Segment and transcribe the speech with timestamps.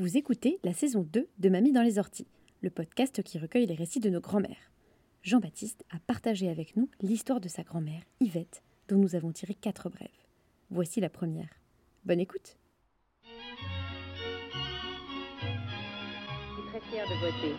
[0.00, 2.26] Vous écoutez la saison 2 de Mamie dans les orties,
[2.62, 4.72] le podcast qui recueille les récits de nos grands-mères.
[5.22, 9.90] Jean-Baptiste a partagé avec nous l'histoire de sa grand-mère, Yvette, dont nous avons tiré quatre
[9.90, 10.08] brèves.
[10.70, 11.50] Voici la première.
[12.06, 12.56] Bonne écoute
[13.24, 13.28] Je
[16.54, 17.54] suis très fière de voter.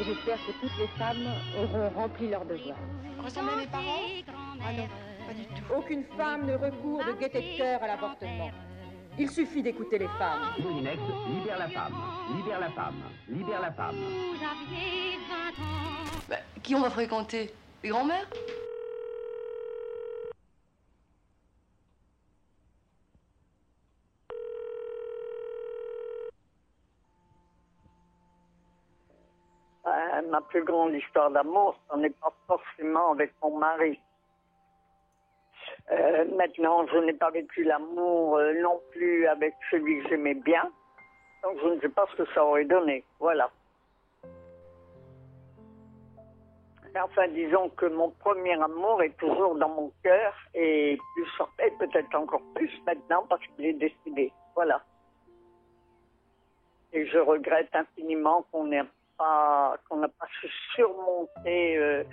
[0.00, 1.24] Et j'espère que toutes les femmes
[1.56, 2.80] auront rempli leur devoir.
[3.22, 4.02] Ressemblez à mes parents?
[4.60, 4.88] Ah non,
[5.24, 5.72] pas du tout.
[5.72, 8.50] Aucune femme ne recourt de gaieté de cœur à l'avortement.
[9.18, 10.42] Il suffit d'écouter les femmes.
[10.58, 11.94] Moulinex, libère la femme,
[12.36, 13.96] libère la femme, libère la femme.
[16.28, 17.54] Bah, qui on va fréquenter?
[17.82, 18.28] Les grands-mères?
[29.86, 33.98] Euh, ma plus grande histoire d'amour, ce n'est pas forcément avec mon mari.
[35.92, 40.70] Euh, maintenant, je n'ai pas vécu l'amour euh, non plus avec celui que j'aimais bien.
[41.42, 43.04] Donc, je ne sais pas ce que ça aurait donné.
[43.20, 43.50] Voilà.
[47.02, 50.98] Enfin, disons que mon premier amour est toujours dans mon cœur et,
[51.78, 54.32] peut-être encore plus maintenant parce qu'il est décidé.
[54.54, 54.82] Voilà.
[56.92, 58.84] Et je regrette infiniment qu'on n'ait
[59.18, 62.04] pas, qu'on n'a pas su surmonter euh,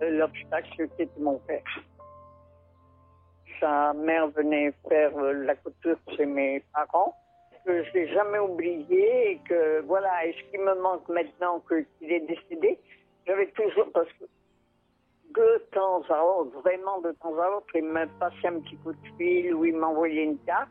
[0.00, 1.62] l'obstacle qui était mon père.
[3.60, 7.14] Sa mère venait faire euh, la couture chez mes parents,
[7.64, 12.12] que je n'ai jamais oublié et que voilà, et ce qui me manque maintenant qu'il
[12.12, 12.78] est décédé,
[13.26, 14.24] j'avais toujours, parce que
[15.36, 18.92] de temps à autre, vraiment de temps à autre, il me passait un petit coup
[18.92, 20.70] de fil ou il m'envoyait une carte.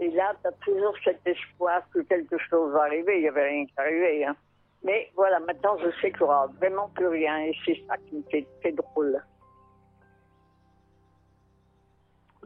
[0.00, 3.16] Et là, tu as toujours cet espoir que quelque chose va arriver.
[3.16, 4.24] Il n'y avait rien qui arrivait.
[4.24, 4.36] Hein.
[4.82, 7.38] Mais voilà, maintenant, je sais qu'il n'y aura vraiment plus rien.
[7.44, 9.22] Et c'est ça qui me fait très drôle.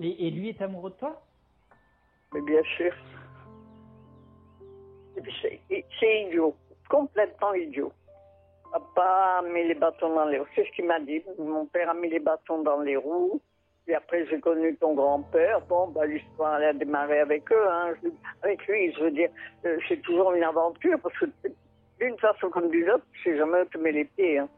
[0.00, 1.22] Et, lui est amoureux de toi?
[2.32, 2.92] Mais bien sûr.
[5.38, 6.54] C'est idiot.
[6.88, 7.92] Complètement idiot.
[8.70, 10.46] Papa a mis les bâtons dans les roues.
[10.54, 11.22] C'est ce qu'il m'a dit.
[11.38, 13.40] Mon père a mis les bâtons dans les roues.
[13.88, 15.60] Et après, j'ai connu ton grand-père.
[15.62, 17.68] Bon, bah, l'histoire, a démarré avec eux.
[17.70, 17.94] Hein.
[18.42, 19.30] Avec lui, je veux dire,
[19.64, 21.26] euh, c'est toujours une aventure parce que
[22.00, 24.38] d'une façon comme d'une autre, tu sais jamais où tu mets les pieds.
[24.38, 24.48] Hein.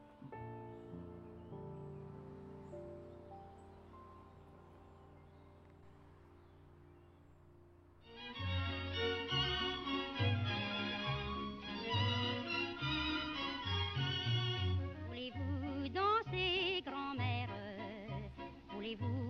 [18.89, 19.28] allez-vous